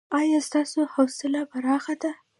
[0.19, 2.11] ایا ستاسو حوصله پراخه ده؟